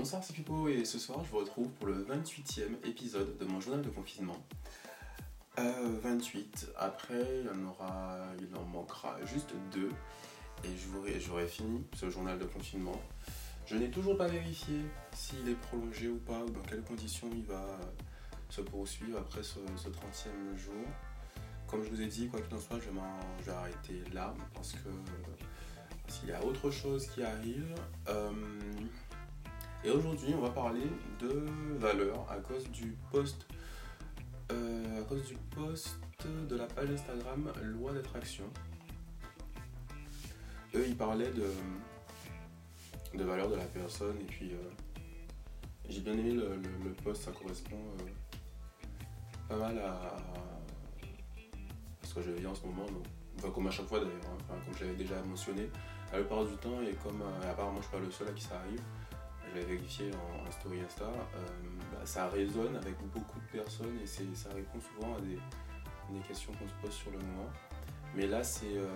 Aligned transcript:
Bonsoir, 0.00 0.24
c'est 0.24 0.32
Pipo 0.32 0.66
et 0.66 0.86
ce 0.86 0.98
soir 0.98 1.22
je 1.22 1.30
vous 1.30 1.40
retrouve 1.40 1.68
pour 1.72 1.86
le 1.86 2.02
28e 2.04 2.88
épisode 2.88 3.36
de 3.36 3.44
mon 3.44 3.60
journal 3.60 3.82
de 3.82 3.90
confinement. 3.90 4.38
28, 5.58 6.68
euh, 6.68 6.72
après 6.78 7.42
il 7.42 7.50
en 7.50 7.68
aura, 7.68 8.16
il 8.40 8.56
en 8.56 8.64
manquera 8.64 9.18
juste 9.26 9.52
deux 9.70 9.90
et 10.64 11.20
j'aurai 11.20 11.46
fini 11.46 11.84
ce 11.94 12.08
journal 12.08 12.38
de 12.38 12.46
confinement. 12.46 12.98
Je 13.66 13.76
n'ai 13.76 13.90
toujours 13.90 14.16
pas 14.16 14.26
vérifié 14.26 14.80
s'il 15.12 15.46
est 15.46 15.60
prolongé 15.68 16.08
ou 16.08 16.16
pas, 16.16 16.44
ou 16.44 16.48
dans 16.48 16.62
quelles 16.62 16.82
conditions 16.82 17.28
il 17.34 17.44
va 17.44 17.78
se 18.48 18.62
poursuivre 18.62 19.18
après 19.18 19.42
ce, 19.42 19.58
30e 19.58 20.56
jour. 20.56 20.86
Comme 21.66 21.84
je 21.84 21.90
vous 21.90 22.00
ai 22.00 22.06
dit, 22.06 22.26
quoi 22.28 22.40
qu'il 22.40 22.56
en 22.56 22.58
soit, 22.58 22.78
je 22.78 22.88
vais 23.44 23.52
arrêter 23.52 24.02
là 24.14 24.34
parce 24.54 24.72
que 24.72 24.88
s'il 26.08 26.30
y 26.30 26.32
a 26.32 26.42
autre 26.42 26.70
chose 26.70 27.06
qui 27.08 27.22
arrive. 27.22 27.74
Euh, 28.08 28.32
et 29.84 29.90
aujourd'hui, 29.90 30.34
on 30.36 30.40
va 30.40 30.50
parler 30.50 30.86
de 31.20 31.46
valeur 31.78 32.26
à 32.30 32.36
cause 32.36 32.68
du 32.70 32.96
post, 33.10 33.46
euh, 34.52 35.00
à 35.00 35.04
cause 35.04 35.26
du 35.26 35.36
post 35.54 35.98
de 36.48 36.56
la 36.56 36.66
page 36.66 36.90
Instagram 36.90 37.50
Loi 37.62 37.92
d'attraction. 37.92 38.44
Eux, 40.74 40.84
ils 40.86 40.96
parlaient 40.96 41.32
de, 41.32 41.46
de 43.16 43.24
valeur 43.24 43.48
de 43.48 43.56
la 43.56 43.64
personne 43.64 44.16
et 44.20 44.24
puis 44.24 44.52
euh, 44.52 44.70
j'ai 45.88 46.00
bien 46.00 46.12
aimé 46.12 46.32
le, 46.32 46.92
post, 47.02 47.22
ça 47.24 47.32
correspond 47.32 47.80
pas 49.48 49.56
mal 49.56 49.78
à, 49.78 50.16
ce 52.04 52.14
que 52.14 52.22
je 52.22 52.30
vis 52.32 52.46
en 52.46 52.54
ce 52.54 52.66
moment. 52.66 52.86
Enfin, 53.38 53.50
comme 53.50 53.66
à 53.66 53.70
chaque 53.70 53.86
fois 53.86 54.00
d'ailleurs, 54.00 54.20
hein. 54.50 54.54
comme 54.64 54.76
je 54.76 54.84
l'avais 54.84 54.96
déjà 54.96 55.20
mentionné, 55.22 55.70
la 56.12 56.18
plupart 56.18 56.44
du 56.44 56.56
temps, 56.56 56.82
et 56.82 56.92
comme 57.02 57.22
euh, 57.22 57.50
apparemment 57.50 57.78
je 57.78 57.82
suis 57.82 57.92
pas 57.92 57.98
le 57.98 58.10
seul 58.10 58.28
à 58.28 58.32
qui 58.32 58.42
ça 58.42 58.56
arrive, 58.56 58.80
l'ai 59.54 59.64
vérifié 59.64 60.10
en, 60.14 60.50
story 60.50 60.80
Insta, 60.80 61.04
euh, 61.04 61.38
bah, 61.92 62.00
ça 62.04 62.28
résonne 62.28 62.76
avec 62.76 62.96
beaucoup 63.12 63.38
de 63.40 63.58
personnes 63.58 63.98
et 64.02 64.06
ça 64.06 64.50
répond 64.54 64.78
souvent 64.80 65.16
à 65.16 65.20
des, 65.20 65.38
questions 66.26 66.52
qu'on 66.52 66.68
se 66.68 66.74
pose 66.82 66.92
sur 66.92 67.10
le 67.12 67.18
moment. 67.18 67.48
Mais 68.14 68.26
là, 68.26 68.42
c'est 68.42 68.76
euh, 68.76 68.86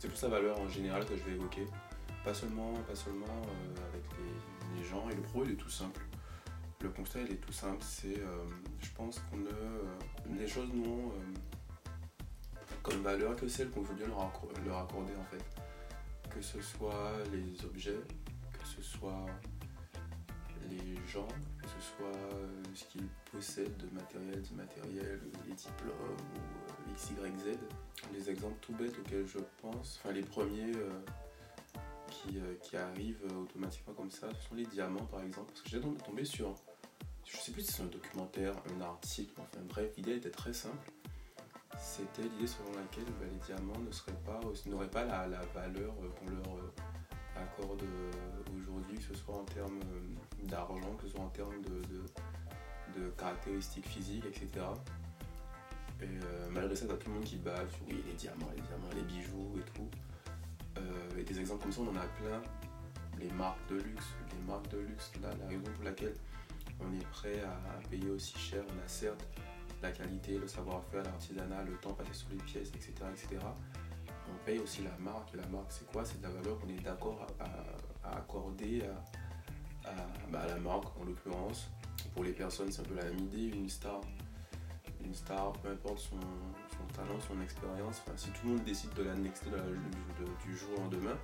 plus 0.00 0.22
la 0.22 0.28
valeur 0.28 0.60
en 0.60 0.68
général 0.68 1.04
que 1.04 1.16
je 1.16 1.22
vais 1.22 1.32
évoquer, 1.32 1.66
pas 2.24 2.34
seulement, 2.34 2.72
pas 2.88 2.94
seulement 2.96 3.42
avec 3.92 4.04
les, 4.76 4.84
gens. 4.84 5.08
Et 5.08 5.14
le 5.14 5.22
pro, 5.22 5.44
il 5.44 5.52
est 5.52 5.56
tout 5.56 5.70
simple. 5.70 6.02
Le 6.80 6.90
constat, 6.90 7.20
il 7.20 7.32
est 7.32 7.36
tout 7.36 7.52
simple. 7.52 7.78
C'est, 7.80 8.20
je 8.80 8.90
pense 8.96 9.20
qu'on 9.30 9.38
a 9.46 10.36
les 10.38 10.46
choses 10.46 10.68
n'ont 10.74 11.12
comme 12.82 13.02
valeur 13.02 13.34
que 13.36 13.48
celle 13.48 13.70
qu'on 13.70 13.82
veut 13.82 13.94
bien 13.94 14.06
leur 14.06 14.78
accorder 14.78 15.12
en 15.16 15.24
fait 15.24 15.44
que 16.36 16.42
ce 16.42 16.60
soit 16.60 17.12
les 17.32 17.64
objets, 17.64 18.00
que 18.52 18.66
ce 18.66 18.82
soit 18.82 19.24
les 20.70 20.96
gens, 21.06 21.28
que 21.62 21.68
ce 21.68 21.80
soit 21.80 22.16
euh, 22.34 22.62
ce 22.74 22.84
qu'ils 22.84 23.08
possèdent 23.32 23.76
de 23.76 23.88
matériel, 23.94 24.40
d'immatériel, 24.40 25.20
les 25.46 25.54
diplômes 25.54 25.94
ou 26.00 26.90
euh, 26.90 26.92
X, 26.92 27.10
Y, 27.10 27.38
Z. 27.40 27.58
Les 28.12 28.30
exemples 28.30 28.56
tout 28.60 28.72
bêtes 28.74 28.98
auxquels 28.98 29.26
je 29.26 29.38
pense, 29.60 30.00
enfin 30.00 30.12
les 30.12 30.22
premiers 30.22 30.72
euh, 30.76 32.54
qui, 32.62 32.76
arrivent 32.76 33.24
automatiquement 33.40 33.94
comme 33.94 34.10
ça, 34.10 34.28
ce 34.34 34.48
sont 34.48 34.54
les 34.54 34.66
diamants 34.66 35.06
par 35.06 35.22
exemple. 35.22 35.52
Parce 35.52 35.62
que 35.62 35.70
j'ai 35.70 35.80
tombé 35.80 36.24
sur, 36.24 36.54
je 37.24 37.36
sais 37.36 37.52
plus 37.52 37.62
si 37.62 37.72
c'est 37.72 37.82
un 37.82 37.86
documentaire, 37.86 38.54
un 38.76 38.80
article, 38.82 39.32
enfin 39.38 39.64
bref, 39.68 39.92
l'idée 39.96 40.16
était 40.16 40.30
très 40.30 40.52
simple 40.52 40.92
c'était 41.78 42.22
l'idée 42.22 42.46
selon 42.46 42.70
laquelle 42.78 43.04
bah, 43.04 43.26
les 43.30 43.38
diamants 43.46 43.78
n'auraient 44.66 44.90
pas, 44.90 45.04
la, 45.04 45.40
valeur 45.54 45.94
euh, 46.02 46.08
qu'on 46.18 46.30
leur 46.30 46.58
accorde 47.42 47.82
euh, 47.82 48.56
aujourd'hui, 48.56 48.98
que 48.98 49.02
ce 49.02 49.14
soit 49.14 49.36
en 49.36 49.44
termes 49.44 49.80
d'argent, 50.44 50.94
que 50.98 51.06
ce 51.06 51.12
soit 51.12 51.20
en 51.20 51.28
termes 51.28 51.62
de, 51.62 53.10
caractéristiques 53.18 53.86
physiques, 53.86 54.24
etc. 54.24 54.48
Et 56.00 56.06
malgré 56.50 56.74
ça, 56.74 56.86
t'as 56.86 56.94
tout 56.94 57.08
le 57.10 57.16
monde 57.16 57.24
qui 57.24 57.36
bat 57.36 57.56
sur 57.68 57.86
oui, 57.88 58.02
les 58.06 58.14
diamants, 58.14 58.48
les 58.56 58.62
diamants, 58.62 58.88
les 58.94 59.02
bijoux 59.02 59.58
et 59.58 59.70
tout. 59.72 59.88
et 61.18 61.22
des 61.22 61.38
exemples 61.38 61.64
comme 61.64 61.72
ça, 61.72 61.82
on 61.82 61.88
en 61.88 61.96
a 61.96 62.06
plein. 62.06 62.40
Les 63.18 63.30
marques 63.32 63.68
de 63.68 63.76
luxe, 63.76 64.06
les 64.32 64.50
marques 64.50 64.68
de 64.68 64.78
luxe, 64.78 65.12
la, 65.22 65.28
la 65.34 65.46
raison 65.46 65.70
pour 65.74 65.84
laquelle 65.84 66.14
on 66.80 66.92
est 66.94 67.06
prêt 67.08 67.42
à 67.42 67.88
payer 67.90 68.08
aussi 68.10 68.38
cher, 68.38 68.64
on 68.66 68.84
a 68.84 68.88
certes 68.88 69.26
la 69.82 69.92
qualité, 69.92 70.38
le 70.38 70.48
savoir-faire, 70.48 71.02
l'artisanat, 71.02 71.62
le 71.64 71.76
temps 71.76 71.92
passé 71.92 72.12
sur 72.12 72.28
les 72.30 72.36
pièces, 72.36 72.68
etc., 72.68 72.92
etc. 73.10 73.44
On 74.30 74.44
paye 74.44 74.58
aussi 74.58 74.82
la 74.82 74.96
marque. 74.98 75.34
La 75.34 75.46
marque, 75.46 75.70
c'est 75.70 75.90
quoi? 75.90 76.04
C'est 76.04 76.18
de 76.18 76.24
la 76.24 76.30
valeur 76.30 76.58
qu'on 76.58 76.68
est 76.68 76.82
d'accord 76.82 77.26
à, 77.40 78.16
accorder 78.16 78.82
bah, 80.30 80.40
à, 80.42 80.46
la 80.46 80.56
marque, 80.56 80.96
en 81.00 81.04
l'occurrence. 81.04 81.68
Pour 82.14 82.24
les 82.24 82.32
personnes, 82.32 82.70
c'est 82.70 82.80
un 82.82 82.84
peu 82.84 82.94
la 82.94 83.04
même 83.04 83.18
idée. 83.18 83.56
Une 83.56 83.68
star, 83.68 84.00
une 85.04 85.14
star, 85.14 85.52
peu 85.54 85.70
importe 85.70 85.98
son, 85.98 86.18
talent, 86.94 87.18
son 87.20 87.40
expérience, 87.40 88.02
si 88.16 88.30
tout 88.30 88.46
le 88.46 88.50
monde 88.54 88.64
décide 88.64 88.92
de 88.94 89.02
l'annexer 89.02 89.46
du 90.44 90.56
jour 90.56 90.70
au 90.76 90.80
lendemain, 90.82 91.16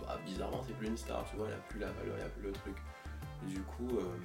bah, 0.00 0.18
bizarrement, 0.24 0.62
c'est 0.66 0.76
plus 0.76 0.88
une 0.88 0.96
star, 0.96 1.24
tu 1.30 1.36
vois, 1.36 1.46
il 1.46 1.50
n'y 1.50 1.56
a 1.56 1.62
plus 1.62 1.78
la 1.78 1.92
valeur, 1.92 2.16
il 2.16 2.20
n'y 2.20 2.26
a 2.26 2.28
plus 2.28 2.42
le 2.42 2.52
truc. 2.52 2.76
du 3.46 3.60
coup, 3.60 3.98
euh, 3.98 4.16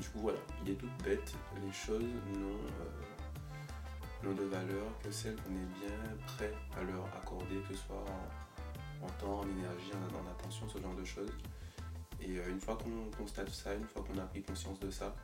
du 0.00 0.08
coup, 0.08 0.18
voilà, 0.20 0.38
il 0.64 0.72
est 0.72 0.74
tout 0.74 0.88
bête. 1.04 1.34
Les 1.64 1.72
choses 1.72 2.02
euh, 2.02 2.56
n'ont 4.24 4.34
de 4.34 4.44
valeur 4.44 4.86
que 5.02 5.10
celles 5.10 5.36
qu'on 5.36 5.50
est 5.52 5.86
bien 5.86 5.96
prêt 6.26 6.52
à 6.76 6.82
leur 6.82 7.04
accorder, 7.16 7.60
que 7.68 7.74
ce 7.74 7.80
soit 7.86 8.04
en, 9.02 9.06
temps, 9.20 9.40
en 9.40 9.42
énergie, 9.42 9.92
en, 9.94 10.30
attention, 10.30 10.68
ce 10.68 10.78
genre 10.78 10.94
de 10.94 11.04
choses. 11.04 11.30
Et 12.20 12.38
euh, 12.38 12.50
une 12.50 12.60
fois 12.60 12.76
qu'on 12.76 13.16
constate 13.16 13.50
ça, 13.50 13.74
une 13.74 13.84
fois 13.84 14.02
qu'on 14.02 14.18
a 14.18 14.24
pris 14.24 14.42
conscience 14.42 14.80
de 14.80 14.90
ça, 14.90 15.14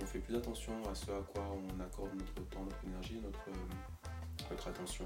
on 0.00 0.06
fait 0.06 0.18
plus 0.18 0.36
attention 0.36 0.72
à 0.90 0.94
ce 0.94 1.10
à 1.10 1.22
quoi 1.32 1.44
on 1.44 1.80
accorde 1.80 2.14
notre 2.14 2.48
temps, 2.48 2.64
notre 2.64 2.84
énergie, 2.84 3.20
notre, 3.22 3.48
euh, 3.48 4.10
notre 4.50 4.68
attention. 4.68 5.04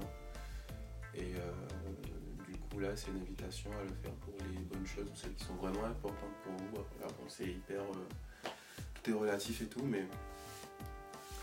Et 1.13 1.33
du 2.47 2.55
coup, 2.59 2.79
là, 2.79 2.95
c'est 2.95 3.09
une 3.09 3.21
invitation 3.21 3.71
à 3.71 3.81
le 3.81 3.89
faire 3.89 4.13
pour 4.21 4.35
les 4.51 4.59
bonnes 4.65 4.85
choses, 4.85 5.09
celles 5.15 5.33
qui 5.33 5.45
sont 5.45 5.55
vraiment 5.55 5.83
importantes 5.85 6.35
pour 6.43 6.53
vous. 6.53 6.85
c'est 7.27 7.45
hyper 7.47 7.81
relatif 9.13 9.61
et 9.61 9.65
tout, 9.65 9.83
mais 9.83 10.05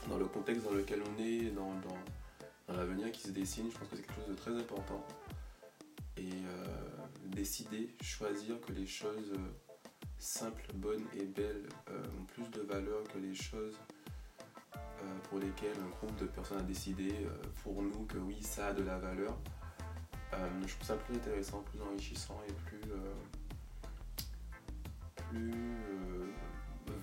dans 0.09 0.19
le 0.19 0.27
contexte 0.27 0.65
dans 0.65 0.73
lequel 0.73 1.03
on 1.03 1.23
est, 1.23 1.51
dans, 1.51 1.73
dans, 1.81 2.75
l'avenir 2.75 3.13
qui 3.13 3.23
se 3.23 3.31
dessine, 3.31 3.71
je 3.71 3.79
pense 3.79 3.89
que 3.89 3.97
c'est 3.97 4.03
quelque 4.03 4.17
chose 4.17 4.29
de 4.29 4.35
très 4.35 4.57
important. 4.57 5.05
Et 6.17 6.23
euh, 6.23 6.67
décider, 7.27 7.95
choisir 8.03 8.61
que 8.61 8.73
les 8.73 8.87
choses 8.87 9.33
simples, 10.19 10.65
bonnes 10.75 11.05
et 11.15 11.25
belles 11.25 11.69
euh, 11.91 12.03
ont 12.19 12.25
plus 12.25 12.49
de 12.51 12.61
valeur 12.63 13.05
que 13.13 13.19
les 13.19 13.35
choses 13.35 13.77
euh, 14.77 14.79
pour 15.29 15.39
lesquelles 15.39 15.77
un 15.81 15.89
groupe 15.89 16.17
de 16.19 16.27
personnes 16.27 16.59
a 16.59 16.63
décidé 16.63 17.13
pour 17.63 17.83
nous 17.83 18.07
que 18.07 18.19
oui, 18.19 18.43
ça 18.43 18.69
a 18.69 18.73
de 18.73 18.83
la 18.83 18.99
valeur. 18.99 19.37
je 20.33 20.75
trouve 20.75 20.87
ça 20.87 20.97
plus 20.97 21.17
intéressant, 21.17 21.63
plus 21.63 21.81
enrichissant 21.83 22.41
et 22.49 22.53
plus 22.53 22.81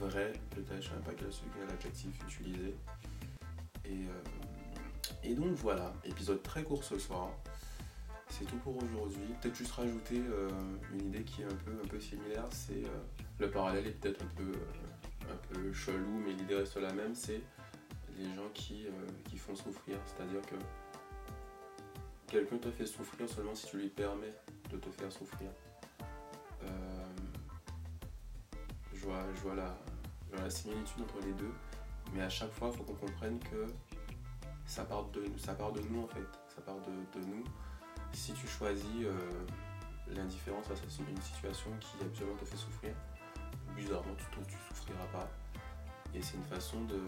vrai, 0.02 0.34
peut-être, 0.50 0.82
je 0.82 0.88
sais 0.88 0.94
même 0.94 1.04
pas 1.04 1.14
quel 1.14 1.28
est 1.28 1.70
l'adjectif 1.70 2.20
utilisé. 2.24 2.76
Et, 3.86 3.90
euh, 3.90 5.14
et 5.24 5.36
donc 5.36 5.54
voilà, 5.54 5.94
épisode 6.04 6.42
très 6.42 6.64
court 6.64 6.84
ce 6.84 6.98
soir. 6.98 7.30
C'est 8.30 8.46
tout 8.46 8.58
pour 8.58 8.78
aujourd'hui. 8.78 9.36
Peut-être 9.42 9.56
juste 9.56 9.74
rajouter 9.74 10.22
euh, 10.30 10.50
une 10.94 11.08
idée 11.08 11.24
qui 11.24 11.42
est 11.42 11.46
un 11.46 11.56
peu, 11.66 11.72
un 11.72 11.88
peu 11.88 12.00
similaire, 12.00 12.46
c'est 12.52 12.86
euh, 12.86 13.00
le 13.40 13.52
parallèle 13.52 13.88
est 13.88 13.92
peut-être 13.92 14.24
un 14.24 14.36
peu, 14.36 14.52
un 15.30 15.54
peu 15.54 15.74
chelou, 15.74 16.22
mais 16.26 16.34
l'idée 16.34 16.56
reste 16.56 16.78
la 16.78 16.94
même, 16.94 17.14
c'est 17.14 17.42
les 18.18 18.34
gens 18.36 18.50
qui, 18.54 18.86
qui 19.26 19.38
font 19.38 19.56
souffrir. 19.56 19.98
C'est-à-dire 20.06 20.42
que 20.42 20.56
quelqu'un 22.28 22.58
te 22.58 22.72
fait 22.72 22.86
souffrir 22.86 23.28
seulement 23.28 23.56
si 23.56 23.68
tu 23.68 23.78
lui 23.78 23.90
permets 23.90 24.34
de 24.70 24.78
te 24.78 24.90
faire 24.92 25.12
souffrir. 25.12 25.50
je 28.94 29.00
vois, 29.08 29.26
je 29.34 29.42
vois 29.42 29.56
la, 29.56 29.76
la 30.38 30.50
similitude 30.50 31.02
entre 31.02 31.26
les 31.26 31.34
deux, 31.34 31.54
mais 32.14 32.22
à 32.22 32.30
chaque 32.30 32.52
fois, 32.52 32.70
il 32.72 32.78
faut 32.78 32.84
qu'on 32.84 32.94
comprenne 32.94 33.40
que 33.40 33.68
ça 34.66 34.84
part, 34.86 35.06
de, 35.12 35.22
nous 35.22 36.04
en 36.04 36.08
fait, 36.08 36.26
ça 36.48 36.62
part 36.62 36.80
de, 36.82 37.20
nous. 37.20 37.44
Si 38.14 38.34
tu 38.34 38.48
choisis 38.48 38.86
euh, 39.04 39.14
l'indifférence 40.08 40.68
face 40.68 40.80
à 40.80 41.10
une 41.10 41.22
situation 41.22 41.72
qui 41.80 42.04
absolument 42.04 42.38
te 42.38 42.46
fait 42.46 42.58
souffrir, 42.58 42.94
bizarrement 43.76 44.16
tu 44.18 44.40
ne 44.40 44.46
souffriras 44.76 45.06
pas. 45.12 45.30
Et 46.14 46.22
c'est 46.22 46.36
une 46.36 46.46
façon 46.46 46.82
de, 46.86 47.00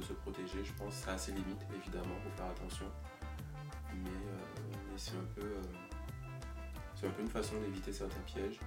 se 0.00 0.12
protéger, 0.12 0.64
je 0.64 0.72
pense. 0.74 0.94
Ça 0.94 1.14
a 1.14 1.18
ses 1.18 1.32
limites 1.32 1.66
évidemment, 1.74 2.14
faut 2.22 2.30
faire 2.36 2.50
attention. 2.50 2.86
Mais, 3.94 4.10
euh. 4.10 4.58
Euh, 5.38 5.62
c'est 6.94 7.06
un 7.06 7.10
peu 7.10 7.22
une 7.22 7.28
façon 7.28 7.60
d'éviter 7.60 7.92
certains 7.92 8.20
pièges. 8.20 8.58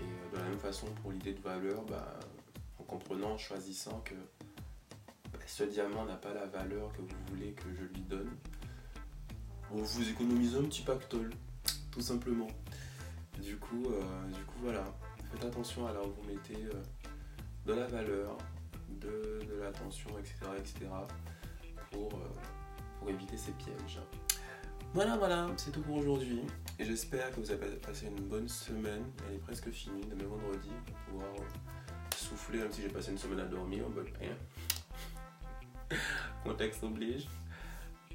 Et 0.00 0.32
de 0.32 0.36
la 0.36 0.44
même 0.44 0.58
façon, 0.58 0.86
pour 1.02 1.12
l'idée 1.12 1.34
de 1.34 1.40
valeur, 1.40 1.82
bah, 1.84 2.18
comprenant, 2.88 3.32
en 3.32 3.38
choisissant 3.38 4.00
que 4.00 4.14
bah, 5.32 5.38
ce 5.46 5.62
diamant 5.62 6.04
n'a 6.06 6.16
pas 6.16 6.32
la 6.34 6.46
valeur 6.46 6.90
que 6.92 7.02
vous 7.02 7.16
voulez 7.28 7.52
que 7.52 7.72
je 7.72 7.84
lui 7.84 8.00
donne, 8.00 8.30
on 9.70 9.82
vous 9.82 10.08
économise 10.08 10.56
un 10.56 10.62
petit 10.62 10.82
pactole, 10.82 11.30
tout 11.92 12.00
simplement. 12.00 12.48
Du 13.40 13.56
coup, 13.58 13.84
euh, 13.86 14.26
du 14.28 14.42
coup 14.44 14.58
voilà, 14.62 14.84
faites 15.30 15.44
attention 15.44 15.82
où 15.82 16.10
vous 16.10 16.28
mettez 16.28 16.64
euh, 16.64 16.82
de 17.66 17.74
la 17.74 17.86
valeur, 17.86 18.36
de, 18.88 19.40
de 19.46 19.60
l'attention, 19.60 20.10
etc., 20.18 20.34
etc., 20.58 20.86
pour, 21.92 22.14
euh, 22.14 22.32
pour 22.98 23.10
éviter 23.10 23.36
ces 23.36 23.52
pièges. 23.52 24.00
Voilà, 24.94 25.18
voilà, 25.18 25.46
c'est 25.58 25.70
tout 25.70 25.82
pour 25.82 25.96
aujourd'hui. 25.96 26.40
Et 26.80 26.84
j'espère 26.84 27.32
que 27.32 27.40
vous 27.40 27.50
avez 27.50 27.76
passé 27.76 28.06
une 28.06 28.24
bonne 28.28 28.48
semaine. 28.48 29.04
Elle 29.26 29.34
est 29.34 29.38
presque 29.38 29.68
finie, 29.70 30.02
demain 30.06 30.26
vendredi, 30.28 30.70
pour 30.86 30.96
pouvoir 30.96 31.34
souffler, 32.16 32.58
même 32.58 32.70
si 32.70 32.82
j'ai 32.82 32.88
passé 32.88 33.10
une 33.10 33.18
semaine 33.18 33.40
à 33.40 33.46
dormir, 33.46 33.88
but, 33.88 34.14
hein. 34.22 35.96
Contexte 36.44 36.84
oblige. 36.84 37.26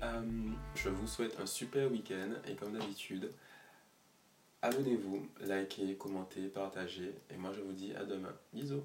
Euh, 0.02 0.50
je 0.76 0.90
vous 0.90 1.08
souhaite 1.08 1.38
un 1.42 1.46
super 1.46 1.92
week-end 1.92 2.32
et 2.48 2.56
comme 2.56 2.72
d'habitude, 2.72 3.32
abonnez-vous, 4.62 5.28
likez, 5.42 5.96
commentez, 5.96 6.48
partagez. 6.48 7.16
Et 7.30 7.38
moi 7.38 7.52
je 7.54 7.62
vous 7.62 7.74
dis 7.74 7.94
à 7.94 8.06
demain. 8.06 8.34
Bisous 8.54 8.84